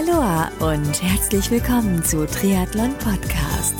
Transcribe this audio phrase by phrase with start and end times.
[0.00, 3.74] Aloha und herzlich willkommen zu Triathlon Podcast.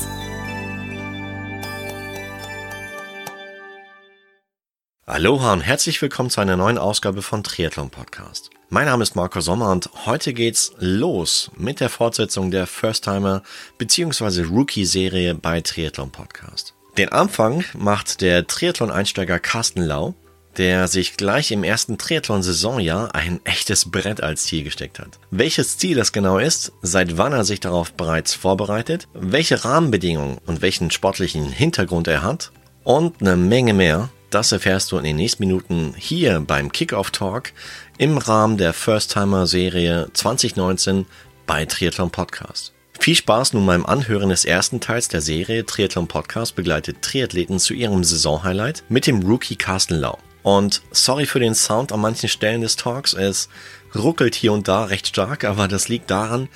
[5.07, 8.51] Aloha und herzlich willkommen zu einer neuen Ausgabe von Triathlon Podcast.
[8.69, 13.41] Mein Name ist Marco Sommer und heute geht's los mit der Fortsetzung der First Timer
[13.79, 14.43] bzw.
[14.43, 16.75] Rookie Serie bei Triathlon Podcast.
[16.99, 20.13] Den Anfang macht der Triathlon-Einsteiger Carsten Lau,
[20.57, 25.19] der sich gleich im ersten Triathlon-Saisonjahr ein echtes Brett als Ziel gesteckt hat.
[25.29, 30.61] Welches Ziel das genau ist, seit wann er sich darauf bereits vorbereitet, welche Rahmenbedingungen und
[30.61, 32.51] welchen sportlichen Hintergrund er hat
[32.83, 37.51] und eine Menge mehr, das erfährst du in den nächsten Minuten hier beim Kickoff Talk
[37.97, 41.05] im Rahmen der First Timer Serie 2019
[41.45, 42.73] bei Triathlon Podcast.
[42.99, 47.73] Viel Spaß nun beim Anhören des ersten Teils der Serie Triathlon Podcast begleitet Triathleten zu
[47.73, 50.17] ihrem Saisonhighlight mit dem Rookie Carsten Lau.
[50.43, 53.13] Und sorry für den Sound an manchen Stellen des Talks.
[53.13, 53.49] Es
[53.95, 56.49] ruckelt hier und da recht stark, aber das liegt daran,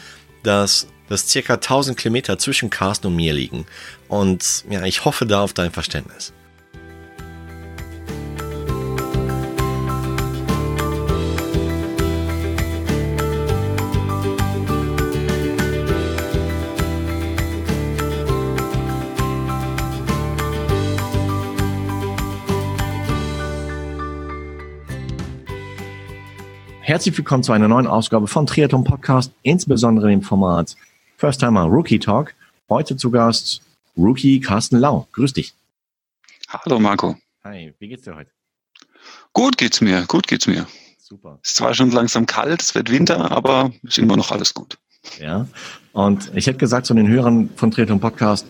[0.44, 3.66] dass das circa 1000 Kilometer zwischen Carsten und mir liegen.
[4.08, 6.34] Und ja, ich hoffe da auf dein Verständnis.
[26.86, 30.76] Herzlich willkommen zu einer neuen Ausgabe von Triathlon Podcast, insbesondere im Format
[31.18, 32.36] First Timer Rookie Talk.
[32.70, 33.64] Heute zu Gast
[33.98, 35.08] Rookie Carsten Lau.
[35.14, 35.55] Grüß dich.
[36.48, 37.18] Hallo Marco.
[37.44, 38.30] Hi, wie geht's dir heute?
[39.34, 40.68] Gut geht's mir, gut geht's mir.
[41.00, 41.40] Super.
[41.42, 44.77] Es ist zwar schon langsam kalt, es wird Winter, aber ist immer noch alles gut.
[45.20, 45.48] Ja,
[45.94, 48.46] und ich hätte gesagt zu den Hörern von Triathlon Podcast,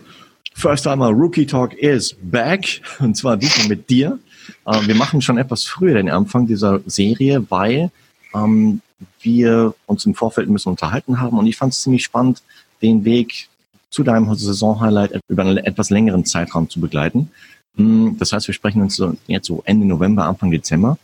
[0.53, 4.19] First Timer Rookie Talk is back und zwar diesmal mit dir.
[4.65, 7.91] Äh, wir machen schon etwas früher den Anfang dieser Serie, weil
[8.35, 8.81] ähm,
[9.21, 12.41] wir uns im Vorfeld bisschen unterhalten haben und ich fand es ziemlich spannend,
[12.81, 13.49] den Weg
[13.89, 17.31] zu deinem Saisonhighlight über einen etwas längeren Zeitraum zu begleiten.
[17.77, 20.97] Hm, das heißt, wir sprechen uns jetzt so Ende November, Anfang Dezember.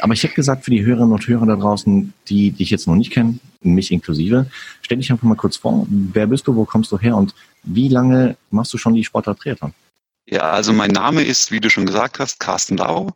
[0.00, 2.96] Aber ich hätte gesagt, für die Hörerinnen und Hörer da draußen, die dich jetzt noch
[2.96, 4.46] nicht kennen, mich inklusive,
[4.82, 5.86] stell dich einfach mal kurz vor.
[5.88, 9.40] Wer bist du, wo kommst du her und wie lange machst du schon die Sportart
[9.40, 9.72] Triathlon?
[10.26, 13.10] Ja, also mein Name ist, wie du schon gesagt hast, Carsten Lau.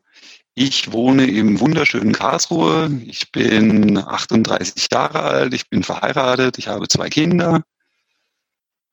[0.61, 2.91] Ich wohne im wunderschönen Karlsruhe.
[3.07, 5.55] Ich bin 38 Jahre alt.
[5.55, 6.59] Ich bin verheiratet.
[6.59, 7.63] Ich habe zwei Kinder.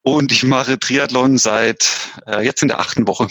[0.04, 3.30] Und ich mache Triathlon seit äh, jetzt in der achten Woche.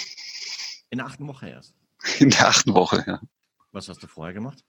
[0.91, 1.75] In der achten Woche erst?
[2.19, 3.21] In der achten Woche, ja.
[3.71, 4.65] Was hast du vorher gemacht?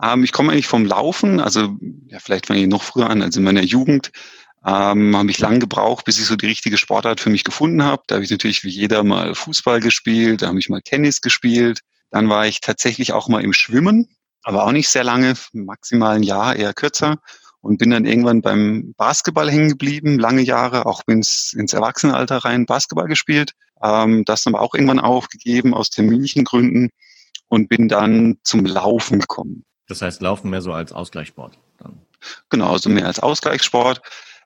[0.00, 1.40] Ähm, ich komme eigentlich vom Laufen.
[1.40, 3.20] Also ja, vielleicht fange ich noch früher an.
[3.20, 4.12] Also in meiner Jugend
[4.64, 8.04] ähm, habe ich lang gebraucht, bis ich so die richtige Sportart für mich gefunden habe.
[8.06, 10.42] Da habe ich natürlich wie jeder mal Fußball gespielt.
[10.42, 11.82] Da habe ich mal Tennis gespielt.
[12.10, 14.08] Dann war ich tatsächlich auch mal im Schwimmen,
[14.42, 17.16] aber auch nicht sehr lange, maximal ein Jahr, eher kürzer.
[17.60, 22.66] Und bin dann irgendwann beim Basketball hängen geblieben, lange Jahre, auch ins, ins Erwachsenenalter rein
[22.66, 23.52] Basketball gespielt.
[23.82, 26.90] Ähm, das aber auch irgendwann aufgegeben aus terminlichen Gründen
[27.48, 29.64] und bin dann zum Laufen gekommen.
[29.88, 31.58] Das heißt, Laufen mehr so als Ausgleichssport?
[31.78, 32.00] Dann.
[32.48, 34.02] Genau, also mehr als Ausgleichssport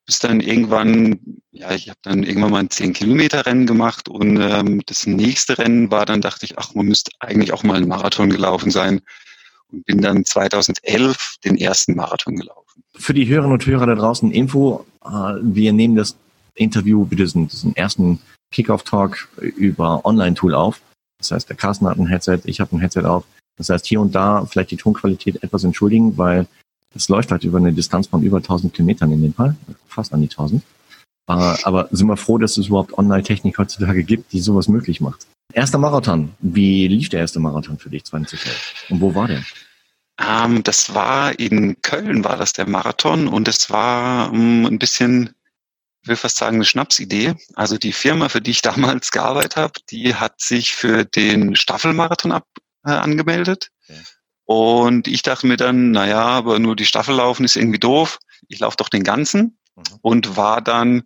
[0.06, 1.20] bis dann irgendwann,
[1.52, 6.06] ja, ich habe dann irgendwann mal ein 10-Kilometer-Rennen gemacht und ähm, das nächste Rennen war
[6.06, 9.00] dann, dachte ich, ach, man müsste eigentlich auch mal einen Marathon gelaufen sein
[9.70, 12.82] und bin dann 2011 den ersten Marathon gelaufen.
[12.94, 16.16] Für die Hörerinnen und Hörer da draußen Info, äh, wir nehmen das
[16.54, 18.20] Interview, diesen, diesen ersten
[18.50, 20.80] Kickoff-Talk über Online-Tool auf.
[21.18, 23.24] Das heißt, der Carsten hat ein Headset, ich habe ein Headset auf.
[23.56, 26.46] Das heißt, hier und da vielleicht die Tonqualität etwas entschuldigen, weil
[26.94, 29.56] es läuft halt über eine Distanz von über 1000 Kilometern in dem Fall,
[29.88, 30.62] fast an die 1000.
[31.28, 35.26] Äh, aber sind wir froh, dass es überhaupt Online-Technik heutzutage gibt, die sowas möglich macht.
[35.53, 36.32] Erster Marathon.
[36.41, 38.86] Wie lief der erste Marathon für dich 2011?
[38.91, 39.44] Und wo war der?
[40.20, 45.34] Ähm, das war in Köln, war das der Marathon und es war um, ein bisschen,
[46.03, 47.34] ich will fast sagen, eine Schnapsidee.
[47.54, 52.32] Also die Firma, für die ich damals gearbeitet habe, die hat sich für den Staffelmarathon
[52.32, 52.47] ab,
[52.84, 53.69] äh, angemeldet.
[53.88, 54.00] Okay.
[54.52, 58.18] Und ich dachte mir dann, naja, aber nur die Staffel laufen ist irgendwie doof.
[58.48, 59.82] Ich laufe doch den ganzen mhm.
[60.03, 61.04] und war dann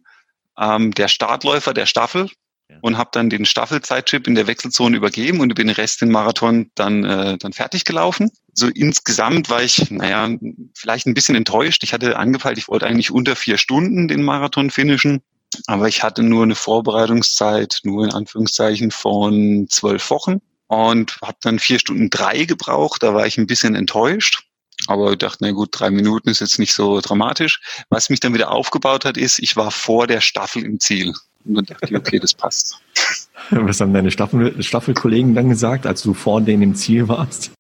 [0.59, 2.29] ähm, der Startläufer der Staffel
[2.69, 2.79] ja.
[2.81, 6.73] und habe dann den Staffelzeitchip in der Wechselzone übergeben und bin den Rest den Marathon
[6.75, 8.33] dann, äh, dann fertig gelaufen.
[8.53, 10.37] So insgesamt war ich, naja,
[10.75, 11.85] vielleicht ein bisschen enttäuscht.
[11.85, 15.23] Ich hatte angepeilt, ich wollte eigentlich unter vier Stunden den Marathon finishen.
[15.69, 21.59] Aber ich hatte nur eine Vorbereitungszeit, nur in Anführungszeichen von zwölf Wochen und habe dann
[21.59, 23.03] vier Stunden drei gebraucht.
[23.03, 24.43] Da war ich ein bisschen enttäuscht.
[24.89, 27.61] Aber ich dachte, na gut, drei Minuten ist jetzt nicht so dramatisch.
[27.89, 31.15] Was mich dann wieder aufgebaut hat, ist, ich war vor der Staffel im Ziel.
[31.45, 32.79] Und dann dachte ich, okay, das passt.
[33.51, 37.53] Was haben deine Staffel, Staffelkollegen dann gesagt, als du vor denen im Ziel warst?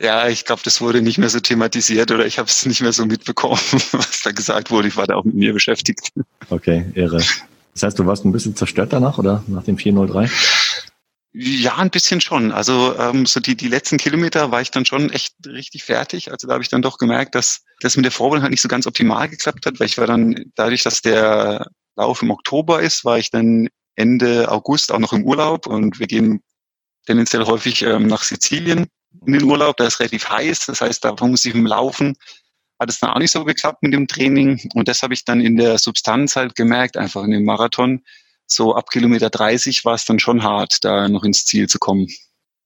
[0.00, 2.92] Ja, ich glaube, das wurde nicht mehr so thematisiert oder ich habe es nicht mehr
[2.92, 3.60] so mitbekommen,
[3.92, 4.88] was da gesagt wurde.
[4.88, 6.08] Ich war da auch mit mir beschäftigt.
[6.50, 7.22] Okay, Ehre.
[7.74, 10.28] Das heißt, du warst ein bisschen zerstört danach oder nach dem 403?
[11.34, 12.52] Ja, ein bisschen schon.
[12.52, 16.30] Also ähm, so die, die letzten Kilometer war ich dann schon echt richtig fertig.
[16.30, 18.68] Also da habe ich dann doch gemerkt, dass das mit der Vorbereitung halt nicht so
[18.68, 23.06] ganz optimal geklappt hat, weil ich war dann, dadurch, dass der Lauf im Oktober ist,
[23.06, 26.42] war ich dann Ende August auch noch im Urlaub und wir gehen
[27.06, 28.86] tendenziell häufig ähm, nach Sizilien
[29.26, 29.76] in den Urlaub.
[29.78, 32.14] Da ist relativ heiß, das heißt, da muss ich im Laufen.
[32.78, 35.40] Hat es dann auch nicht so geklappt mit dem Training und das habe ich dann
[35.40, 38.02] in der Substanz halt gemerkt, einfach in dem Marathon
[38.54, 42.08] so ab Kilometer 30 war es dann schon hart, da noch ins Ziel zu kommen.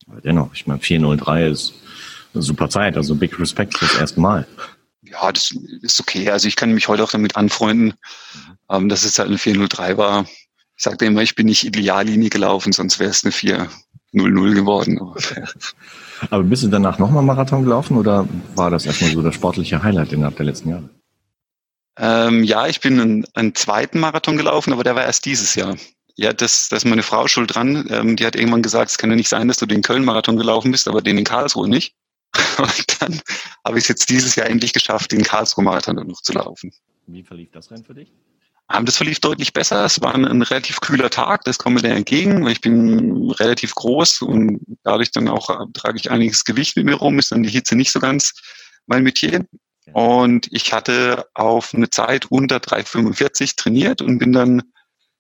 [0.08, 1.74] Aber dennoch, ich meine, 403 ist
[2.34, 4.46] eine super Zeit, also Big Respect fürs erste Mal.
[5.02, 6.30] Ja, das ist okay.
[6.30, 7.94] Also ich kann mich heute auch damit anfreunden,
[8.70, 10.26] ähm, dass es halt eine 403 war.
[10.76, 13.70] Ich sagte immer, ich bin nicht Ideallinie gelaufen, sonst wäre es eine 400
[14.12, 15.00] geworden.
[16.30, 20.12] Aber bist du danach nochmal Marathon gelaufen oder war das erstmal so das sportliche Highlight
[20.12, 20.90] innerhalb der letzten Jahre?
[21.98, 25.76] Ähm, ja, ich bin einen, einen, zweiten Marathon gelaufen, aber der war erst dieses Jahr.
[26.16, 27.86] Ja, das, das ist meine Frau schuld dran.
[27.90, 30.72] Ähm, die hat irgendwann gesagt, es kann ja nicht sein, dass du den Köln-Marathon gelaufen
[30.72, 31.94] bist, aber den in Karlsruhe nicht.
[32.58, 33.20] Und dann
[33.64, 36.70] habe ich es jetzt dieses Jahr endlich geschafft, den Karlsruhe-Marathon noch zu laufen.
[37.06, 38.12] Wie verlief das Rennen für dich?
[38.72, 39.84] Ähm, das verlief deutlich besser.
[39.84, 43.30] Es war ein, ein relativ kühler Tag, das kommt mir da entgegen, weil ich bin
[43.30, 47.30] relativ groß und dadurch dann auch äh, trage ich einiges Gewicht mit mir rum, ist
[47.30, 48.32] dann die Hitze nicht so ganz
[48.86, 49.46] mein Metier.
[49.92, 54.62] Und ich hatte auf eine Zeit unter 3,45 trainiert und bin dann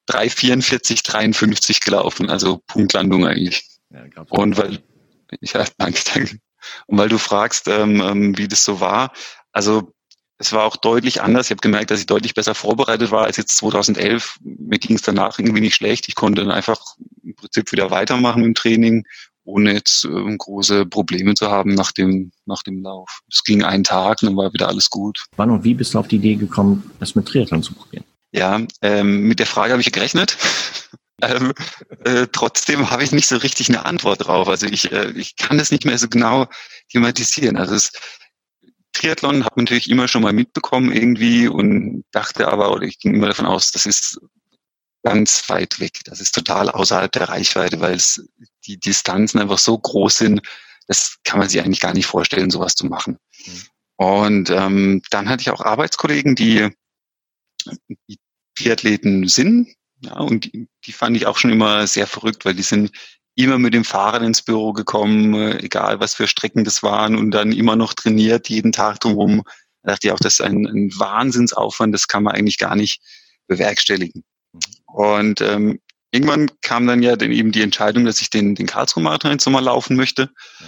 [0.08, 3.64] 3,44, 53 gelaufen, also Punktlandung eigentlich.
[3.90, 4.82] Ja, und weil,
[5.40, 6.38] ja, danke, danke.
[6.86, 9.12] Und weil du fragst, ähm, ähm, wie das so war,
[9.52, 9.92] also
[10.38, 11.46] es war auch deutlich anders.
[11.46, 14.38] Ich habe gemerkt, dass ich deutlich besser vorbereitet war als jetzt 2011.
[14.42, 16.08] Mir ging es danach irgendwie nicht schlecht.
[16.08, 16.78] Ich konnte dann einfach
[17.22, 19.06] im Prinzip wieder weitermachen im Training
[19.46, 23.20] ohne jetzt ähm, große Probleme zu haben nach dem, nach dem Lauf.
[23.30, 25.24] Es ging einen Tag dann war wieder alles gut.
[25.36, 28.04] Wann und wie bist du auf die Idee gekommen, es mit Triathlon zu probieren?
[28.32, 30.36] Ja, ähm, mit der Frage habe ich gerechnet.
[31.22, 31.52] ähm,
[32.04, 34.48] äh, trotzdem habe ich nicht so richtig eine Antwort drauf.
[34.48, 36.46] Also ich, äh, ich kann das nicht mehr so genau
[36.90, 37.56] thematisieren.
[37.56, 37.92] Also es,
[38.92, 43.28] Triathlon habe natürlich immer schon mal mitbekommen irgendwie und dachte aber, oder ich ging immer
[43.28, 44.18] davon aus, das ist
[45.06, 46.00] ganz weit weg.
[46.06, 48.28] Das ist total außerhalb der Reichweite, weil es
[48.66, 50.40] die Distanzen einfach so groß sind,
[50.88, 53.16] das kann man sich eigentlich gar nicht vorstellen, sowas zu machen.
[53.46, 53.62] Mhm.
[53.98, 56.70] Und ähm, dann hatte ich auch Arbeitskollegen, die,
[58.08, 58.18] die
[58.58, 59.68] Triathleten sind,
[60.00, 62.90] ja, und die, die fand ich auch schon immer sehr verrückt, weil die sind
[63.36, 67.30] immer mit dem Fahrrad ins Büro gekommen, äh, egal was für Strecken das waren, und
[67.30, 69.44] dann immer noch trainiert, jeden Tag drumherum.
[69.84, 73.00] Da dachte ich auch, das ist ein, ein Wahnsinnsaufwand, das kann man eigentlich gar nicht
[73.46, 74.24] bewerkstelligen.
[74.86, 75.80] Und ähm,
[76.10, 79.64] irgendwann kam dann ja dann eben die Entscheidung, dass ich den, den Karlsruhe-Marathon jetzt nochmal
[79.64, 80.30] laufen möchte.
[80.60, 80.66] Ja.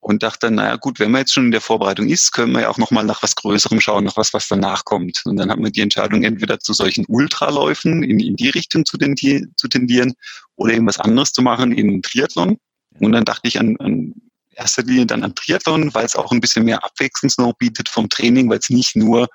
[0.00, 2.62] Und dachte dann, naja gut, wenn man jetzt schon in der Vorbereitung ist, können wir
[2.62, 5.22] ja auch nochmal nach was Größerem schauen, nach was, was danach kommt.
[5.26, 8.96] Und dann hat man die Entscheidung, entweder zu solchen Ultraläufen in, in die Richtung zu,
[8.96, 10.14] tendieren, zu tendieren
[10.54, 12.58] oder eben was anderes zu machen in Triathlon.
[13.00, 14.14] Und dann dachte ich an, an
[14.52, 18.48] erster Linie dann an Triathlon, weil es auch ein bisschen mehr Abwechslung bietet vom Training,
[18.48, 19.28] weil es nicht nur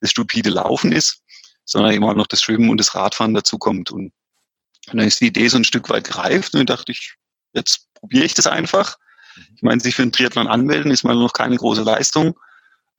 [0.00, 1.22] das stupide Laufen ist,
[1.68, 3.90] sondern eben auch noch das Schwimmen und das Radfahren dazu kommt.
[3.90, 4.12] Und,
[4.90, 7.14] und dann ist die Idee so ein Stück weit gereift und dachte ich,
[7.52, 8.96] jetzt probiere ich das einfach.
[9.54, 12.38] Ich meine, sich für einen Triathlon anmelden ist mal noch keine große Leistung.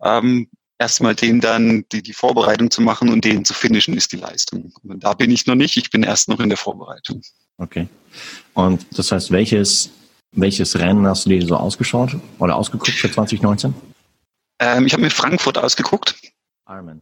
[0.02, 4.18] Ähm, erstmal den dann die, die Vorbereitung zu machen und den zu finishen ist die
[4.18, 4.72] Leistung.
[4.84, 7.22] Und da bin ich noch nicht, ich bin erst noch in der Vorbereitung.
[7.58, 7.90] Okay.
[8.54, 9.90] Und das heißt, welches,
[10.32, 13.74] welches Rennen hast du dir so ausgeschaut oder ausgeguckt für 2019?
[14.60, 16.16] Ähm, ich habe mir Frankfurt ausgeguckt.
[16.68, 17.02] Ironman.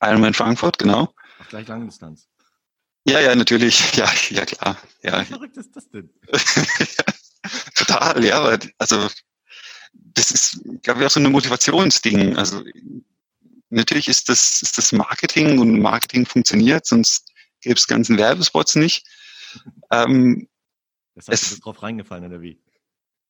[0.00, 1.14] Ironman Frankfurt, genau.
[1.38, 2.28] Auf gleich lange Distanz.
[3.04, 3.94] Ja, ja, natürlich.
[3.96, 4.78] Ja, ja, klar.
[5.02, 5.20] Ja.
[5.22, 6.10] Wie verrückt ist das denn?
[7.74, 9.08] Total, ja, aber also
[9.92, 12.36] das ist, glaube ich, auch so ein Motivationsding.
[12.36, 12.62] Also
[13.70, 19.06] natürlich ist das, ist das Marketing und Marketing funktioniert, sonst gäbe es ganzen Werbespots nicht.
[19.90, 20.48] Ähm,
[21.14, 22.62] das heißt, es, du bist drauf reingefallen, oder wie?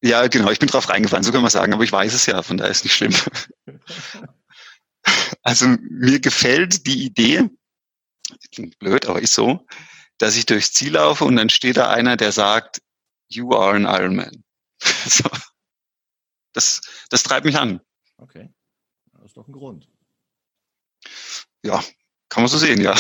[0.02, 2.42] Ja, genau, ich bin drauf reingefallen, so kann man sagen, aber ich weiß es ja,
[2.42, 3.14] von daher ist nicht schlimm.
[5.42, 7.48] Also mir gefällt die Idee,
[8.52, 9.66] klingt blöd, aber ist so,
[10.18, 12.82] dass ich durchs Ziel laufe und dann steht da einer, der sagt,
[13.28, 14.44] you are an Ironman.
[15.06, 15.28] so.
[16.52, 17.80] Das, das treibt mich an.
[18.18, 18.50] Okay.
[19.12, 19.88] Das ist doch ein Grund.
[21.64, 21.82] Ja,
[22.28, 22.94] kann man so sehen, ja.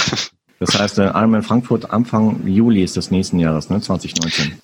[0.58, 3.80] Das heißt, der Ironman Frankfurt Anfang Juli ist des nächsten Jahres, ne?
[3.80, 4.60] 2019.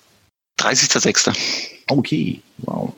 [0.59, 1.35] 30.06.
[1.87, 2.93] Okay, wow.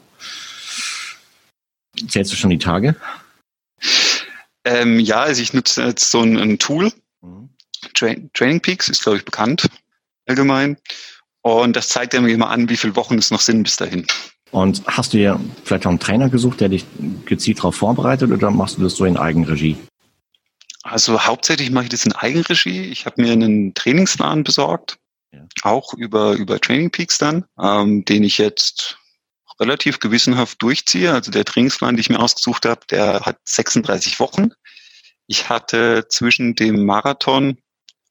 [2.08, 2.96] Zählst du schon die Tage?
[4.66, 6.92] Ähm, ja, also ich nutze jetzt so ein, ein Tool.
[7.22, 7.50] Mhm.
[7.94, 9.68] Tra Training Peaks ist, glaube ich, bekannt
[10.28, 10.78] allgemein.
[11.42, 14.06] Und das zeigt mir immer an, wie viele Wochen es noch sind bis dahin.
[14.52, 16.86] Und hast du dir vielleicht auch einen Trainer gesucht, der dich
[17.26, 19.78] gezielt darauf vorbereitet oder machst du das so in Eigenregie?
[20.84, 22.82] Also hauptsächlich mache ich das in Eigenregie.
[22.82, 24.98] Ich habe mir einen Trainingsplan besorgt,
[25.32, 25.46] ja.
[25.64, 28.98] auch über, über Training Peaks dann, ähm, den ich jetzt
[29.60, 31.14] relativ gewissenhaft durchziehe.
[31.14, 34.52] Also der Trainingsplan, den ich mir ausgesucht habe, der hat 36 Wochen.
[35.28, 37.58] Ich hatte zwischen dem Marathon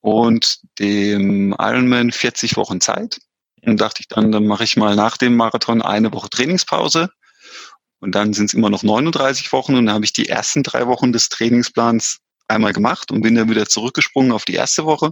[0.01, 3.19] und dem Ironman 40 Wochen Zeit.
[3.63, 7.11] Und dachte ich dann, dann mache ich mal nach dem Marathon eine Woche Trainingspause.
[8.01, 10.87] Und dann sind es immer noch 39 Wochen und dann habe ich die ersten drei
[10.87, 15.11] Wochen des Trainingsplans einmal gemacht und bin dann wieder zurückgesprungen auf die erste Woche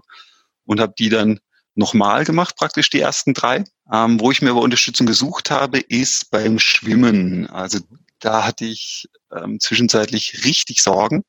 [0.64, 1.40] und habe die dann
[1.76, 3.64] nochmal gemacht, praktisch die ersten drei.
[3.92, 7.48] Ähm, wo ich mir aber Unterstützung gesucht habe, ist beim Schwimmen.
[7.48, 7.78] Also
[8.18, 11.22] da hatte ich ähm, zwischenzeitlich richtig Sorgen.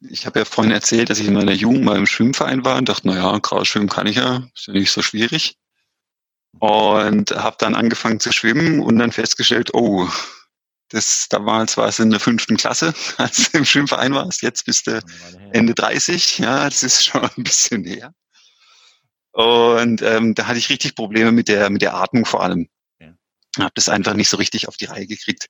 [0.00, 2.88] Ich habe ja vorhin erzählt, dass ich in meiner Jugend mal im Schwimmverein war und
[2.88, 5.56] dachte, na ja, grau schwimmen kann ich ja, ist ja nicht so schwierig.
[6.58, 10.08] Und habe dann angefangen zu schwimmen und dann festgestellt, oh,
[10.90, 14.42] das damals war es in der fünften Klasse, als du im Schwimmverein warst.
[14.42, 15.00] Jetzt bist du
[15.52, 16.38] Ende 30.
[16.38, 18.12] Ja, das ist schon ein bisschen her.
[19.32, 22.68] Und ähm, da hatte ich richtig Probleme mit der mit der Atmung vor allem.
[23.00, 23.14] Ja.
[23.58, 25.46] Habe das einfach nicht so richtig auf die Reihe gekriegt.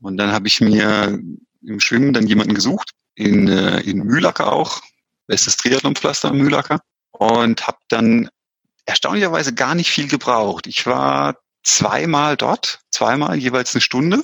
[0.00, 1.18] Und dann habe ich mir
[1.62, 4.82] im Schwimmen dann jemanden gesucht in äh, in Mühlacker auch,
[5.26, 6.80] bestes Triathlonpflaster in Mühlacker
[7.12, 8.28] und habe dann
[8.84, 10.66] erstaunlicherweise gar nicht viel gebraucht.
[10.66, 14.22] Ich war zweimal dort, zweimal jeweils eine Stunde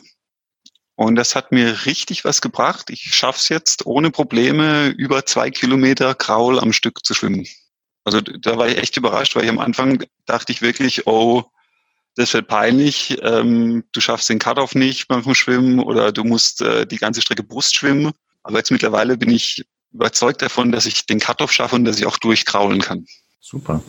[1.00, 2.90] und das hat mir richtig was gebracht.
[2.90, 7.47] Ich schaff's jetzt ohne Probleme über zwei Kilometer Kraul am Stück zu schwimmen.
[8.04, 11.45] Also da war ich echt überrascht, weil ich am Anfang dachte ich wirklich, oh,
[12.16, 16.87] das wird peinlich, ähm, du schaffst den Cut-Off nicht beim Schwimmen oder du musst äh,
[16.87, 18.12] die ganze Strecke Brust schwimmen.
[18.42, 22.07] Aber jetzt mittlerweile bin ich überzeugt davon, dass ich den Cut-Off schaffe und dass ich
[22.07, 23.07] auch durchkraulen kann.
[23.40, 23.83] Super.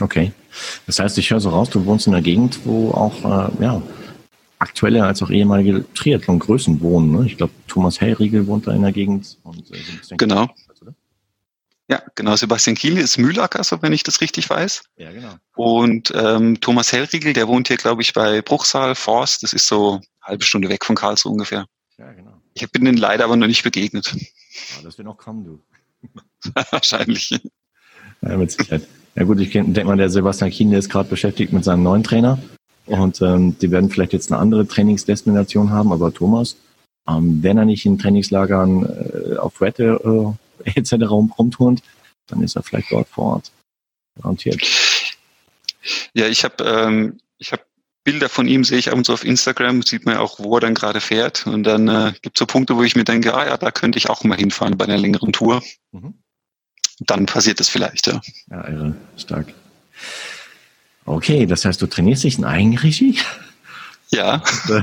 [0.00, 0.32] Okay.
[0.86, 3.82] Das heißt, ich höre so raus, du wohnst in einer Gegend, wo auch äh, ja,
[4.58, 7.12] aktuelle als auch ehemalige Triathlon-Größen wohnen.
[7.12, 7.26] Ne?
[7.26, 9.38] Ich glaube, Thomas Hellriegel wohnt da in der Gegend.
[9.42, 10.48] Und, äh, genau.
[11.90, 12.36] Ja, genau.
[12.36, 14.82] Sebastian Kiel ist Mühlacker, so wenn ich das richtig weiß.
[14.96, 15.34] Ja, genau.
[15.56, 19.42] Und ähm, Thomas Hellriegel, der wohnt hier, glaube ich, bei Bruchsal, Forst.
[19.42, 21.66] Das ist so eine halbe Stunde weg von Karlsruhe ungefähr.
[21.96, 22.34] Ja, genau.
[22.52, 24.14] Ich bin den leider aber noch nicht begegnet.
[24.14, 25.60] Ja, das wird noch kommen, du.
[26.70, 27.30] Wahrscheinlich.
[28.20, 28.86] Ja, mit Sicherheit.
[29.14, 32.04] Ja gut, ich denke mal, der Sebastian Kiel, der ist gerade beschäftigt mit seinem neuen
[32.04, 32.38] Trainer.
[32.86, 36.56] Und ähm, die werden vielleicht jetzt eine andere Trainingsdestination haben, aber Thomas,
[37.08, 40.94] ähm, wenn er nicht in Trainingslagern äh, auf Wette äh, etc.
[41.08, 41.82] rumturnt,
[42.26, 43.52] dann ist er vielleicht dort vor Ort.
[44.16, 44.60] Garantiert.
[46.12, 47.64] Ja, ich habe ähm, ich hab
[48.04, 50.60] Bilder von ihm, sehe ich ab und zu auf Instagram, sieht man auch, wo er
[50.60, 51.46] dann gerade fährt.
[51.46, 53.98] Und dann äh, gibt es so Punkte, wo ich mir denke, ah ja, da könnte
[53.98, 55.62] ich auch mal hinfahren bei einer längeren Tour.
[55.92, 56.14] Mhm.
[57.00, 58.20] Dann passiert das vielleicht, ja.
[58.50, 59.52] Ja, irre, stark.
[61.04, 63.18] Okay, das heißt, du trainierst dich in Eigenregie?
[64.10, 64.42] Ja.
[64.68, 64.82] Äh,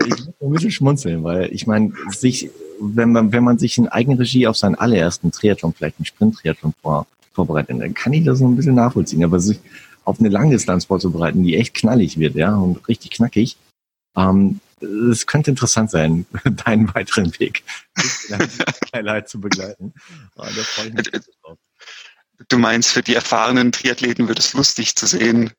[0.04, 3.88] ich muss ein bisschen schmunzeln, weil ich meine, sich, wenn man, wenn man sich in
[3.88, 8.48] Eigenregie auf seinen allerersten Triathlon, vielleicht einen Sprint-Triathlon vor, vorbereitet, dann kann ich das so
[8.48, 9.24] ein bisschen nachvollziehen.
[9.24, 9.60] Aber sich
[10.04, 13.56] auf eine Langdistanz vorzubereiten, die echt knallig wird, ja, und richtig knackig,
[14.16, 14.60] ähm,
[15.10, 16.26] es könnte interessant sein,
[16.64, 17.62] deinen weiteren Weg
[18.94, 19.92] Highlight zu begleiten.
[21.42, 21.58] Drauf.
[22.48, 25.50] Du meinst, für die erfahrenen Triathleten wird es lustig zu sehen,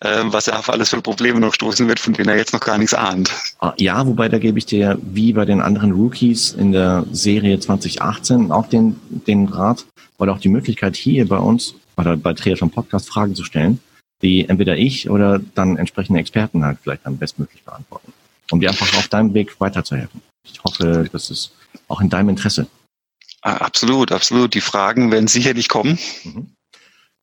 [0.00, 2.78] was er auf alles für Probleme noch stoßen wird, von denen er jetzt noch gar
[2.78, 3.32] nichts ahnt.
[3.58, 7.58] Ah, ja, wobei da gebe ich dir wie bei den anderen Rookies in der Serie
[7.58, 9.86] 2018 auch den, den Rat
[10.18, 13.80] oder auch die Möglichkeit hier bei uns oder bei Triathlon Podcast Fragen zu stellen,
[14.22, 18.12] die entweder ich oder dann entsprechende Experten halt vielleicht dann bestmöglich beantworten,
[18.50, 20.22] um dir einfach auf deinem Weg weiterzuhelfen.
[20.44, 21.52] Ich hoffe, das ist
[21.88, 22.68] auch in deinem Interesse.
[23.42, 24.54] Ah, absolut, absolut.
[24.54, 25.98] Die Fragen werden sicherlich kommen.
[26.24, 26.52] Mhm.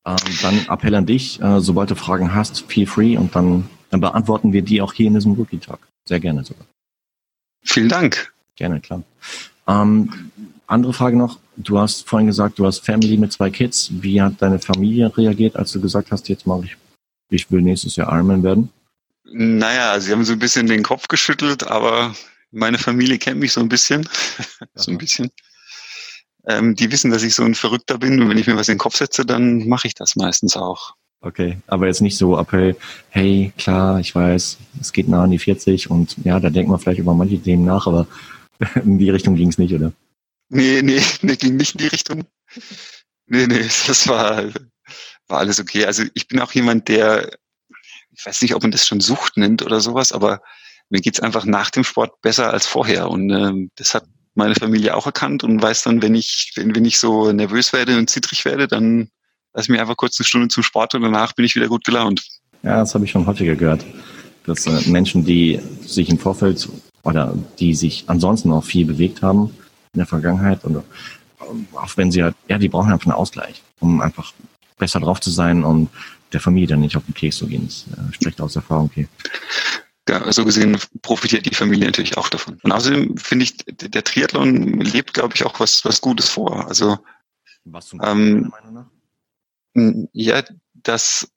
[0.06, 4.00] Ähm, dann Appell an dich, äh, sobald du Fragen hast, feel free und dann, dann
[4.00, 5.80] beantworten wir die auch hier in diesem Rookie Talk.
[6.04, 6.64] Sehr gerne sogar.
[7.64, 8.32] Vielen Dank.
[8.54, 9.02] Gerne, klar.
[9.66, 10.30] Ähm,
[10.68, 11.40] andere Frage noch.
[11.56, 13.90] Du hast vorhin gesagt, du hast Family mit zwei Kids.
[13.90, 16.76] Wie hat deine Familie reagiert, als du gesagt hast, jetzt mache ich,
[17.30, 18.70] ich will nächstes Jahr Ironman werden?
[19.24, 22.14] Naja, sie haben so ein bisschen den Kopf geschüttelt, aber
[22.52, 24.08] meine Familie kennt mich so ein bisschen.
[24.74, 25.30] so ein bisschen.
[26.46, 28.74] Ähm, die wissen, dass ich so ein Verrückter bin und wenn ich mir was in
[28.74, 30.94] den Kopf setze, dann mache ich das meistens auch.
[31.20, 32.76] Okay, aber jetzt nicht so Appell,
[33.08, 36.78] hey, klar, ich weiß, es geht nah an die 40 und ja, da denkt man
[36.78, 38.06] vielleicht über manche Themen nach, aber
[38.84, 39.92] in die Richtung ging es nicht, oder?
[40.48, 42.24] Nee, nee, nee, ging nicht in die Richtung.
[43.26, 44.44] Nee, nee, das war,
[45.26, 45.84] war alles okay.
[45.84, 47.30] Also ich bin auch jemand, der,
[48.12, 50.40] ich weiß nicht, ob man das schon Sucht nennt oder sowas, aber
[50.90, 53.10] mir geht's einfach nach dem Sport besser als vorher.
[53.10, 54.04] Und ähm, das hat
[54.36, 57.98] meine Familie auch erkannt und weiß dann, wenn ich, wenn, wenn ich so nervös werde
[57.98, 59.08] und zittrig werde, dann
[59.54, 62.22] lass mir einfach kurz eine Stunde zum Sport und danach bin ich wieder gut gelaunt.
[62.62, 63.84] Ja, das habe ich schon häufiger gehört.
[64.46, 66.68] dass äh, Menschen, die sich im Vorfeld
[67.02, 69.50] oder die sich ansonsten auch viel bewegt haben
[69.92, 70.82] in der Vergangenheit und
[71.74, 74.32] auch wenn sie halt, ja, die brauchen einfach einen Ausgleich, um einfach
[74.78, 75.88] besser drauf zu sein und
[76.32, 77.66] der Familie dann nicht auf den Keks zu gehen.
[77.66, 79.08] Das äh, spricht aus Erfahrung hier.
[80.30, 82.60] So gesehen profitiert die Familie natürlich auch davon.
[82.62, 86.68] Und außerdem finde ich, der Triathlon lebt, glaube ich, auch was, was Gutes vor.
[86.68, 86.98] Also,
[87.64, 88.88] was zum ähm, Meinung
[89.74, 90.08] nach?
[90.12, 90.44] Ja,
[90.74, 91.28] dass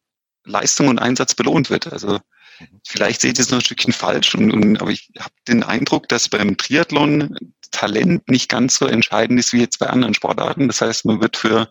[0.45, 1.91] Leistung und Einsatz belohnt wird.
[1.91, 2.19] Also,
[2.59, 2.81] mhm.
[2.87, 6.07] vielleicht seht ihr es noch ein Stückchen falsch, und, und, aber ich habe den Eindruck,
[6.07, 7.35] dass beim Triathlon
[7.71, 10.67] Talent nicht ganz so entscheidend ist wie jetzt bei anderen Sportarten.
[10.67, 11.69] Das heißt, man wird für,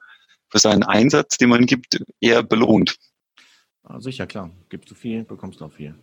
[0.48, 2.96] für seinen Einsatz, den man gibt, eher belohnt.
[3.84, 4.50] Ah, sicher, klar.
[4.68, 5.94] Gibst du viel, bekommst du auch viel.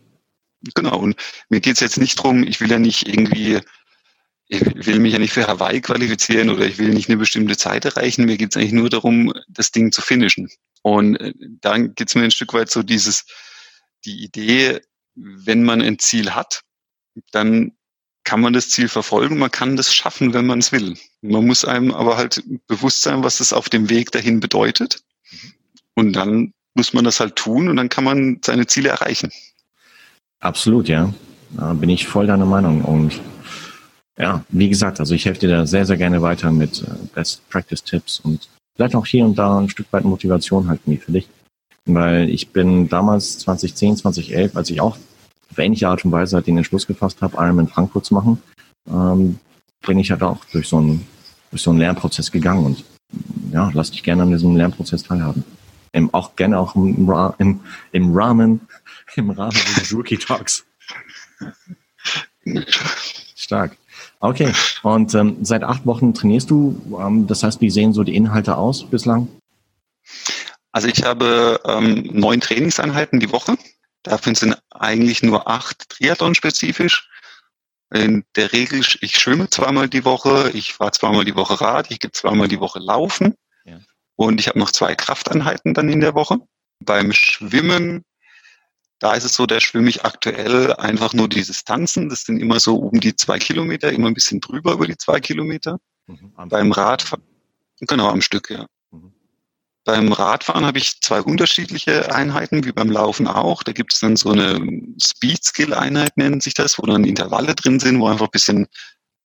[0.74, 1.16] Genau, und
[1.48, 3.60] mir geht es jetzt nicht drum, ich will ja nicht irgendwie,
[4.48, 7.84] ich will mich ja nicht für Hawaii qualifizieren oder ich will nicht eine bestimmte Zeit
[7.84, 8.24] erreichen.
[8.24, 10.48] Mir geht es eigentlich nur darum, das Ding zu finishen.
[10.82, 13.26] Und äh, dann geht es mir ein Stück weit so dieses,
[14.04, 14.80] die Idee,
[15.14, 16.62] wenn man ein Ziel hat,
[17.32, 17.72] dann
[18.24, 20.96] kann man das Ziel verfolgen, man kann das schaffen, wenn man es will.
[21.22, 25.00] Man muss einem aber halt bewusst sein, was es auf dem Weg dahin bedeutet.
[25.94, 29.32] Und dann muss man das halt tun und dann kann man seine Ziele erreichen.
[30.46, 31.12] Absolut, ja.
[31.56, 32.82] Da bin ich voll deiner Meinung.
[32.82, 33.20] Und
[34.16, 37.48] ja, wie gesagt, also ich helfe dir da sehr, sehr gerne weiter mit äh, Best
[37.50, 41.10] Practice Tipps und vielleicht auch hier und da ein Stück weit Motivation halt nie für
[41.10, 41.28] dich.
[41.84, 44.96] Weil ich bin damals 2010, 2011, als ich auch
[45.50, 48.40] auf ähnliche Art und Weise den Entschluss gefasst habe, Iron in Frankfurt zu machen,
[48.88, 49.40] ähm,
[49.84, 51.04] bin ich halt auch durch so einen,
[51.50, 52.84] durch so einen Lernprozess gegangen und
[53.52, 55.42] ja, lass dich gerne an diesem Lernprozess teilhaben.
[55.90, 57.60] Im, auch gerne auch im, im,
[57.90, 58.60] im Rahmen
[59.14, 60.66] im Rahmen des Rookie Talks.
[63.34, 63.76] Stark.
[64.20, 66.98] Okay, und ähm, seit acht Wochen trainierst du.
[67.00, 69.28] Ähm, das heißt, wie sehen so die Inhalte aus bislang?
[70.72, 73.56] Also ich habe ähm, neun Trainingseinheiten die Woche.
[74.02, 77.08] Davon sind eigentlich nur acht Triathlon-spezifisch.
[77.92, 82.00] In der Regel, ich schwimme zweimal die Woche, ich fahre zweimal die Woche Rad, ich
[82.00, 83.34] gehe zweimal die Woche laufen
[83.64, 83.78] ja.
[84.16, 86.38] und ich habe noch zwei Krafteinheiten dann in der Woche.
[86.80, 88.02] Beim Schwimmen
[88.98, 92.08] da ist es so, da schwimme ich aktuell einfach nur die Distanzen.
[92.08, 95.20] Das sind immer so um die zwei Kilometer, immer ein bisschen drüber über die zwei
[95.20, 95.78] Kilometer.
[96.06, 97.22] Mhm, Beim Radfahren,
[97.80, 98.66] genau, am Stück, ja.
[98.90, 99.12] Mhm.
[99.84, 103.62] Beim Radfahren habe ich zwei unterschiedliche Einheiten, wie beim Laufen auch.
[103.62, 104.58] Da gibt es dann so eine
[105.00, 108.66] Speed-Skill-Einheit, nennen sich das, wo dann Intervalle drin sind, wo einfach ein bisschen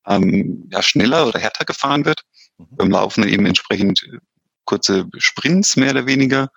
[0.06, 2.24] ähm, ja, schneller oder härter gefahren wird.
[2.58, 2.68] Mhm.
[2.72, 4.06] Beim Laufen eben entsprechend
[4.66, 6.50] kurze Sprints mehr oder weniger.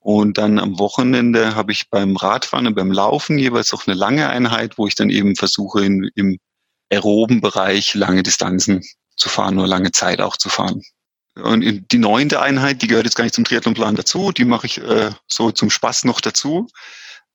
[0.00, 4.28] Und dann am Wochenende habe ich beim Radfahren und beim Laufen jeweils auch eine lange
[4.28, 6.38] Einheit, wo ich dann eben versuche, in, im
[6.90, 8.82] aeroben Bereich lange Distanzen
[9.16, 10.82] zu fahren, nur lange Zeit auch zu fahren.
[11.34, 14.78] Und die neunte Einheit, die gehört jetzt gar nicht zum Triathlonplan dazu, die mache ich
[14.78, 16.68] äh, so zum Spaß noch dazu.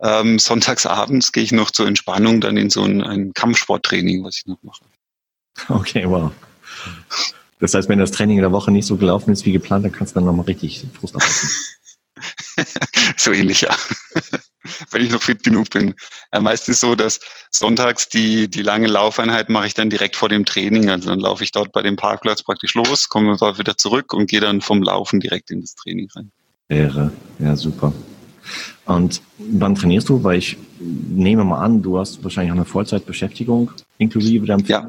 [0.02, 4.46] Ähm, sonntagsabends gehe ich noch zur Entspannung dann in so ein, ein Kampfsporttraining, was ich
[4.46, 4.84] noch mache.
[5.70, 6.32] Okay, wow.
[7.60, 9.94] Das heißt, wenn das Training in der Woche nicht so gelaufen ist wie geplant, dann
[9.94, 11.50] kannst du dann nochmal richtig Frust ablassen.
[13.18, 13.76] so ähnlich, ja.
[14.92, 15.94] Wenn ich noch fit genug bin.
[16.34, 17.20] Ja, meistens so, dass
[17.52, 20.90] sonntags die, die lange Laufeinheit mache ich dann direkt vor dem Training.
[20.90, 24.40] Also dann laufe ich dort bei dem Parkplatz praktisch los, komme wieder zurück und gehe
[24.40, 26.32] dann vom Laufen direkt in das Training rein.
[26.70, 27.94] Wäre, ja, super.
[28.86, 30.24] Und wann trainierst du?
[30.24, 34.88] Weil ich nehme mal an, du hast wahrscheinlich auch eine Vollzeitbeschäftigung inklusive deinem ja.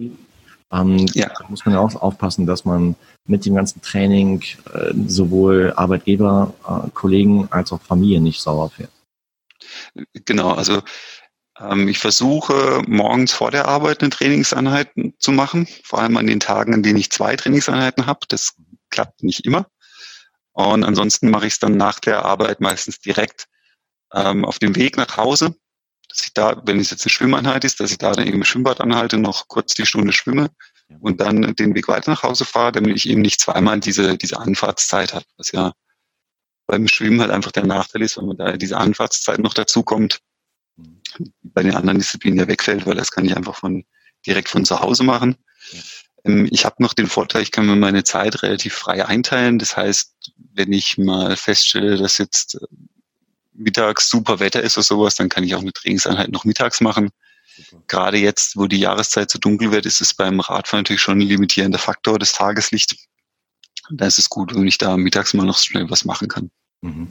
[0.72, 1.28] Ähm, ja.
[1.38, 2.96] Da muss man ja auch aufpassen, dass man
[3.26, 8.90] mit dem ganzen Training äh, sowohl Arbeitgeber, äh, Kollegen als auch Familie nicht sauer fährt.
[10.24, 10.82] Genau, also
[11.58, 16.40] ähm, ich versuche morgens vor der Arbeit eine Trainingseinheit zu machen, vor allem an den
[16.40, 18.20] Tagen, an denen ich zwei Trainingseinheiten habe.
[18.28, 18.54] Das
[18.90, 19.66] klappt nicht immer.
[20.52, 23.48] Und ansonsten mache ich es dann nach der Arbeit meistens direkt
[24.12, 25.56] ähm, auf dem Weg nach Hause
[26.14, 28.44] dass ich da, wenn es jetzt eine Schwimmeinheit ist, dass ich da dann eben im
[28.44, 30.48] Schwimmbad anhalte, noch kurz die Stunde schwimme
[31.00, 34.38] und dann den Weg weiter nach Hause fahre, damit ich eben nicht zweimal diese, diese
[34.38, 35.72] Anfahrtszeit habe, was ja
[36.66, 40.20] beim Schwimmen halt einfach der Nachteil ist, wenn man da diese Anfahrtszeit noch dazu kommt,
[41.42, 43.84] bei den anderen Disziplinen ja wegfällt, weil das kann ich einfach von
[44.24, 45.36] direkt von zu Hause machen.
[46.24, 49.58] Ähm, ich habe noch den Vorteil, ich kann mir meine Zeit relativ frei einteilen.
[49.58, 50.14] Das heißt,
[50.54, 52.58] wenn ich mal feststelle, dass jetzt
[53.54, 57.10] mittags super Wetter ist oder sowas, dann kann ich auch eine Trainingseinheit noch mittags machen.
[57.56, 57.82] Super.
[57.86, 61.26] Gerade jetzt, wo die Jahreszeit so dunkel wird, ist es beim Radfahren natürlich schon ein
[61.26, 62.96] limitierender Faktor, das Tageslicht.
[63.90, 66.50] Da ist es gut, wenn ich da mittags mal noch schnell was machen kann.
[66.82, 67.08] Mhm.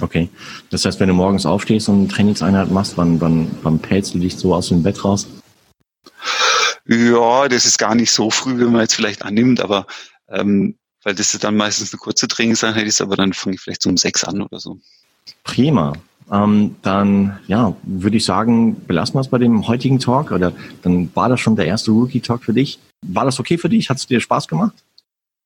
[0.00, 0.28] Okay.
[0.70, 4.18] Das heißt, wenn du morgens aufstehst und eine Trainingseinheit machst, wann, wann, wann pelzt du
[4.18, 5.26] dich so aus dem Bett raus?
[6.86, 9.86] Ja, das ist gar nicht so früh, wenn man jetzt vielleicht annimmt, aber
[10.28, 13.88] ähm, weil das dann meistens eine kurze Trainingseinheit ist, aber dann fange ich vielleicht so
[13.88, 14.78] um sechs an oder so.
[15.44, 15.92] Prima.
[16.30, 21.10] ähm, dann ja, würde ich sagen, belassen wir es bei dem heutigen Talk oder dann
[21.14, 22.78] war das schon der erste Rookie-Talk für dich.
[23.06, 23.90] War das okay für dich?
[23.90, 24.74] Hat es dir Spaß gemacht?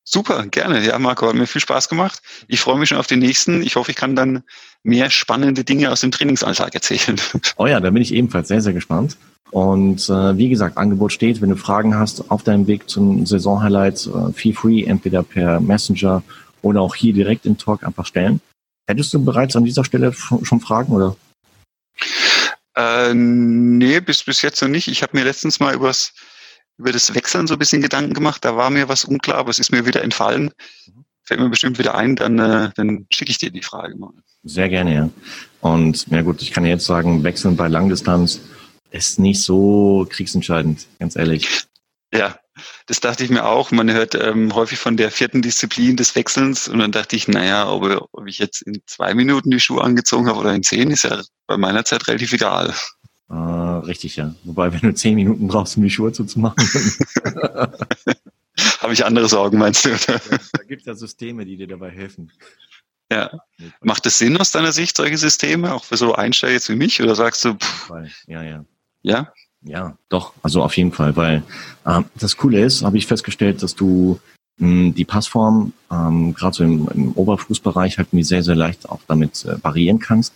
[0.05, 0.85] Super, gerne.
[0.85, 2.23] Ja, Marco, hat mir viel Spaß gemacht.
[2.49, 3.63] Ich freue mich schon auf den nächsten.
[3.63, 4.43] Ich hoffe, ich kann dann
[4.83, 7.21] mehr spannende Dinge aus dem Trainingsalltag erzählen.
[7.57, 9.17] Oh ja, da bin ich ebenfalls sehr, sehr gespannt.
[9.51, 11.41] Und äh, wie gesagt, Angebot steht.
[11.41, 16.23] Wenn du Fragen hast auf deinem Weg zum Saisonhighlight, äh, feel free, entweder per Messenger
[16.63, 18.41] oder auch hier direkt im Talk einfach stellen.
[18.91, 21.17] Hättest du bereits an dieser Stelle schon Fragen oder?
[22.77, 24.89] Äh, nee, bis, bis jetzt noch nicht.
[24.89, 26.13] Ich habe mir letztens mal übers,
[26.77, 28.45] über das Wechseln so ein bisschen Gedanken gemacht.
[28.45, 30.51] Da war mir was unklar, aber es ist mir wieder entfallen.
[31.23, 34.11] Fällt mir bestimmt wieder ein, dann, äh, dann schicke ich dir die Frage mal.
[34.43, 35.11] Sehr gerne, ja.
[35.61, 38.41] Und ja gut, ich kann jetzt sagen, Wechseln bei Langdistanz
[38.91, 41.67] ist nicht so kriegsentscheidend, ganz ehrlich.
[42.13, 42.41] Ja,
[42.87, 43.71] das dachte ich mir auch.
[43.71, 47.69] Man hört ähm, häufig von der vierten Disziplin des Wechselns und dann dachte ich, naja,
[47.69, 51.05] ob, ob ich jetzt in zwei Minuten die Schuhe angezogen habe oder in zehn, ist
[51.05, 52.75] ja bei meiner Zeit relativ egal.
[53.29, 54.35] Äh, richtig, ja.
[54.45, 56.57] Wobei, wenn du zehn Minuten brauchst, um die Schuhe zuzumachen.
[58.81, 59.91] habe ich andere Sorgen, meinst du?
[59.91, 62.33] da gibt es ja Systeme, die dir dabei helfen.
[63.13, 63.31] Ja.
[63.81, 67.03] Macht es Sinn aus deiner Sicht, solche Systeme, auch für so Einsteiger jetzt wie mich?
[67.03, 67.91] Oder sagst du, pff,
[68.27, 68.65] ja, ja.
[69.03, 69.33] Ja?
[69.63, 71.43] Ja, doch, also auf jeden Fall, weil
[71.87, 74.19] ähm, das Coole ist, habe ich festgestellt, dass du
[74.59, 79.01] mh, die Passform ähm, gerade so im, im Oberfußbereich halt mir sehr, sehr leicht auch
[79.07, 80.33] damit äh, variieren kannst.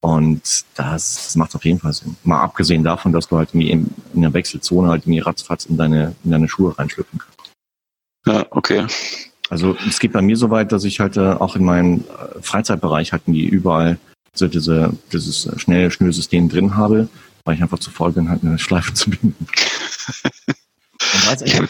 [0.00, 0.42] Und
[0.74, 2.16] das, das macht auf jeden Fall Sinn.
[2.24, 5.76] Mal abgesehen davon, dass du halt mir in, in der Wechselzone halt mir ratzfatz in
[5.76, 7.52] deine, in deine Schuhe reinschlüpfen kannst.
[8.26, 8.86] Ja, okay.
[9.48, 12.40] Also es geht bei mir so weit, dass ich halt äh, auch in meinem äh,
[12.42, 13.98] Freizeitbereich halt nie überall
[14.34, 17.08] so diese, dieses schnelle Schnürsystem drin habe,
[17.46, 19.46] weil ich einfach zu faul bin, halt eine Schleife zu binden.
[21.46, 21.64] ja,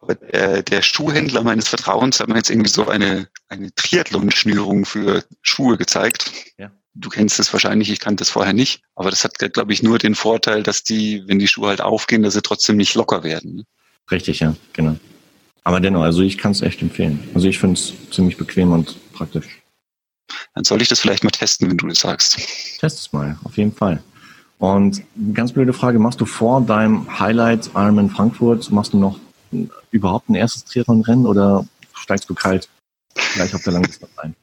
[0.00, 5.24] aber der, der Schuhhändler meines Vertrauens hat mir jetzt irgendwie so eine, eine Triathlon-Schnürung für
[5.42, 6.30] Schuhe gezeigt.
[6.58, 6.70] Ja.
[6.94, 8.82] Du kennst es wahrscheinlich, ich kannte es vorher nicht.
[8.94, 12.22] Aber das hat, glaube ich, nur den Vorteil, dass die, wenn die Schuhe halt aufgehen,
[12.22, 13.56] dass sie trotzdem nicht locker werden.
[13.56, 13.64] Ne?
[14.10, 14.96] Richtig, ja, genau.
[15.64, 17.26] Aber dennoch, also ich kann es echt empfehlen.
[17.34, 19.63] Also ich finde es ziemlich bequem und praktisch.
[20.54, 22.38] Dann soll ich das vielleicht mal testen, wenn du das sagst.
[22.78, 24.02] Test es mal, auf jeden Fall.
[24.58, 25.02] Und
[25.34, 29.18] ganz blöde Frage, machst du vor deinem Highlight Ironman Frankfurt, machst du noch
[29.90, 32.68] überhaupt ein erstes Triathlon-Rennen oder steigst du kalt
[33.34, 34.34] gleich auf der Langdistanz ein?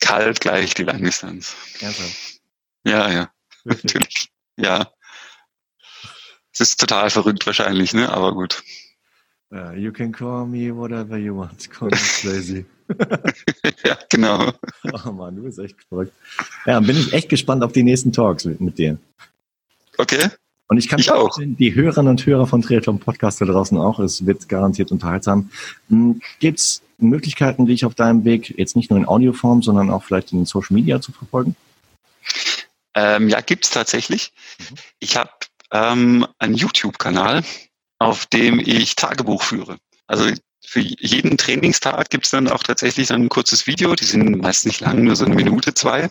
[0.00, 1.54] Kalt gleich die Langdistanz.
[1.80, 2.40] Ernsthaft?
[2.84, 3.30] Ja, ja.
[3.64, 3.84] Wirklich?
[3.84, 4.28] Natürlich.
[4.56, 4.90] Ja.
[6.52, 8.08] Es ist total verrückt wahrscheinlich, ne?
[8.10, 8.62] Aber gut.
[9.50, 11.70] Uh, you can call me whatever you want.
[11.70, 12.66] Call me crazy.
[13.84, 14.52] ja, genau.
[14.92, 16.12] Oh Mann, du bist echt verrückt.
[16.66, 18.98] Ja, bin ich echt gespannt auf die nächsten Talks mit, mit dir.
[19.96, 20.28] Okay.
[20.68, 21.34] Und ich kann ich auch.
[21.40, 23.98] die Hörerinnen und Hörer von Triathlon Podcast da draußen auch.
[24.00, 25.50] Es wird garantiert unterhaltsam.
[25.88, 30.04] Hm, Gibt es Möglichkeiten, dich auf deinem Weg jetzt nicht nur in Audioform, sondern auch
[30.04, 31.56] vielleicht in Social Media zu verfolgen?
[32.94, 34.32] Ähm, ja, gibt's tatsächlich.
[34.58, 34.76] Mhm.
[34.98, 35.30] Ich habe
[35.72, 37.42] ähm, einen YouTube-Kanal,
[37.98, 39.78] auf dem ich Tagebuch führe.
[40.06, 40.30] Also
[40.64, 44.80] für jeden Trainingstag gibt's dann auch tatsächlich dann ein kurzes Video, die sind meist nicht
[44.80, 46.10] lang, nur so eine Minute, zwei,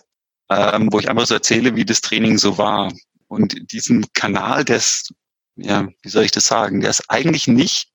[0.50, 2.92] ähm, wo ich einfach so erzähle, wie das Training so war.
[3.28, 5.14] Und diesen Kanal, der ist,
[5.56, 7.90] ja, wie soll ich das sagen, der ist eigentlich nicht,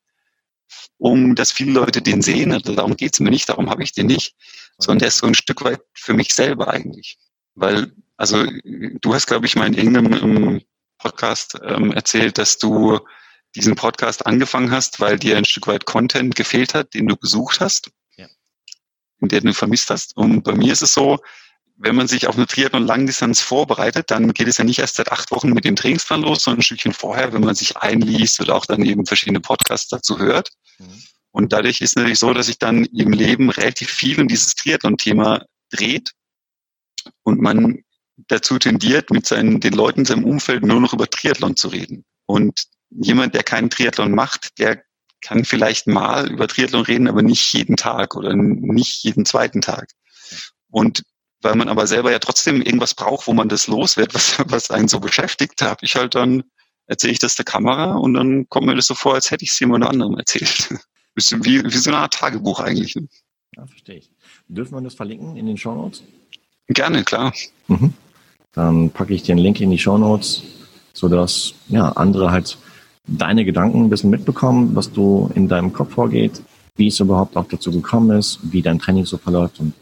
[0.99, 4.07] um dass viele Leute den sehen, also darum geht's mir nicht, darum habe ich den
[4.07, 4.35] nicht,
[4.79, 7.19] sondern der ist so ein Stück weit für mich selber eigentlich.
[7.55, 10.63] Weil, also du hast, glaube ich, mal in irgendeinem
[10.99, 13.01] Podcast ähm, erzählt, dass du
[13.55, 17.61] diesen Podcast angefangen hast, weil dir ein Stück weit Content gefehlt hat, den du gesucht
[17.61, 18.27] hast, ja.
[19.21, 20.17] den du vermisst hast.
[20.17, 21.19] Und bei mir ist es so,
[21.77, 25.31] wenn man sich auf eine Triathlon-Langdistanz vorbereitet, dann geht es ja nicht erst seit acht
[25.33, 28.67] Wochen mit dem Trainingsplan los, sondern ein Stückchen vorher, wenn man sich einliest oder auch
[28.67, 30.51] dann eben verschiedene Podcasts dazu hört.
[30.79, 31.03] Mhm.
[31.33, 34.55] Und dadurch ist es natürlich so, dass sich dann im Leben relativ viel um dieses
[34.55, 36.13] Triathlon-Thema dreht
[37.23, 37.83] und man
[38.29, 42.05] dazu tendiert, mit seinen, den Leuten in seinem Umfeld nur noch über Triathlon zu reden.
[42.27, 42.65] Und
[43.01, 44.83] jemand, der keinen Triathlon macht, der
[45.21, 49.89] kann vielleicht mal über Triathlon reden, aber nicht jeden Tag oder nicht jeden zweiten Tag.
[50.71, 51.05] Und
[51.43, 54.71] weil man aber selber ja trotzdem irgendwas braucht, wo man das los wird, was, was
[54.71, 56.45] einen so beschäftigt, habe ich halt dann,
[56.87, 59.51] erzähle ich das der Kamera und dann kommt mir das so vor, als hätte ich
[59.51, 60.75] es jemand anderem erzählt.
[61.15, 62.97] wie, wie so eine Art Tagebuch eigentlich.
[62.97, 63.09] Ne?
[63.57, 64.11] Ja, verstehe ich.
[64.49, 66.03] Dürfen wir das verlinken in den Show Notes?
[66.69, 67.33] Gerne, klar.
[67.69, 67.93] Mhm.
[68.53, 70.43] Dann packe ich den Link in die Show Notes,
[70.93, 72.59] sodass ja, andere halt
[73.07, 76.43] deine Gedanken ein bisschen mitbekommen, was du in deinem Kopf vorgeht,
[76.77, 79.61] wie es überhaupt auch dazu gekommen ist, wie dein Training so verläuft.
[79.61, 79.75] Und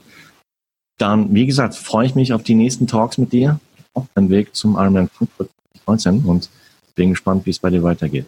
[0.99, 3.61] dann, wie gesagt, freue ich mich auf die nächsten Talks mit dir
[3.95, 5.51] auf dem Weg zum Ironman Frankfurt
[5.87, 6.49] 19 und
[6.95, 8.27] bin gespannt, wie es bei dir weitergeht.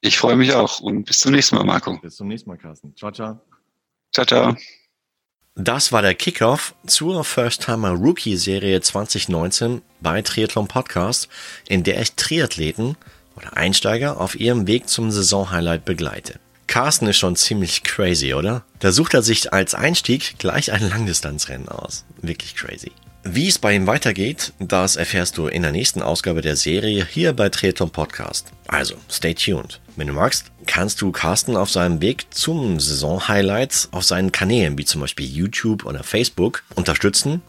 [0.00, 1.98] Ich freue mich auch und bis zum nächsten Mal, Marco.
[2.00, 2.94] Bis zum nächsten Mal, Carsten.
[2.96, 3.38] Ciao, ciao.
[4.12, 4.56] Ciao, ciao.
[5.56, 11.28] Das war der Kickoff zur First Timer Rookie Serie 2019 bei Triathlon Podcast,
[11.68, 12.96] in der ich Triathleten
[13.40, 16.38] oder Einsteiger auf ihrem Weg zum Saisonhighlight begleite.
[16.66, 18.62] Carsten ist schon ziemlich crazy, oder?
[18.78, 22.04] Da sucht er sich als Einstieg gleich ein Langdistanzrennen aus.
[22.22, 22.92] Wirklich crazy.
[23.24, 27.34] Wie es bei ihm weitergeht, das erfährst du in der nächsten Ausgabe der Serie hier
[27.34, 28.46] bei Triathlon Podcast.
[28.66, 29.80] Also, stay tuned.
[29.96, 34.86] Wenn du magst, kannst du Carsten auf seinem Weg zum Saison-Highlights auf seinen Kanälen, wie
[34.86, 37.42] zum Beispiel YouTube oder Facebook, unterstützen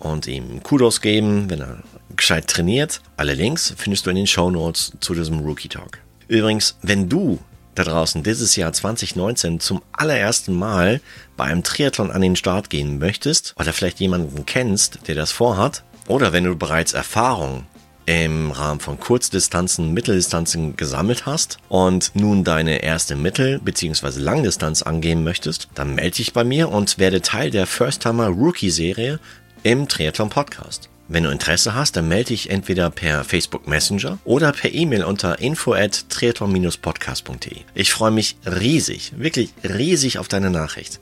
[0.00, 1.82] und ihm Kudos geben, wenn er
[2.14, 3.00] gescheit trainiert.
[3.16, 5.98] Alle Links findest du in den Show Notes zu diesem Rookie Talk.
[6.28, 7.38] Übrigens, wenn du
[7.74, 11.00] da draußen dieses Jahr 2019 zum allerersten Mal
[11.36, 15.82] bei einem Triathlon an den Start gehen möchtest oder vielleicht jemanden kennst, der das vorhat,
[16.08, 17.66] oder wenn du bereits Erfahrung
[18.06, 24.20] im Rahmen von Kurzdistanzen, Mitteldistanzen gesammelt hast und nun deine erste Mittel- bzw.
[24.20, 28.70] Langdistanz angehen möchtest, dann melde dich bei mir und werde Teil der First Timer Rookie
[28.70, 29.18] Serie
[29.64, 30.88] im Triathlon Podcast.
[31.08, 35.38] Wenn du Interesse hast, dann melde dich entweder per Facebook Messenger oder per E-Mail unter
[35.38, 37.58] info at triathlon-podcast.de.
[37.74, 40.98] Ich freue mich riesig, wirklich riesig auf deine Nachricht.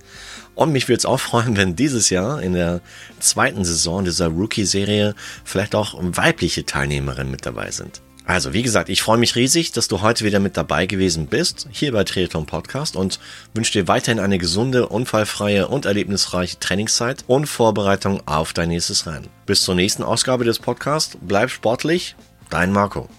[0.54, 2.82] Und mich würde es auch freuen, wenn dieses Jahr in der
[3.18, 8.02] zweiten Saison dieser Rookie-Serie vielleicht auch weibliche Teilnehmerinnen mit dabei sind.
[8.26, 11.68] Also, wie gesagt, ich freue mich riesig, dass du heute wieder mit dabei gewesen bist,
[11.70, 13.20] hier bei Triathlon Podcast und
[13.52, 19.28] wünsche dir weiterhin eine gesunde, unfallfreie und erlebnisreiche Trainingszeit und Vorbereitung auf dein nächstes Rennen.
[19.44, 22.16] Bis zur nächsten Ausgabe des Podcasts, bleib sportlich,
[22.48, 23.10] dein Marco.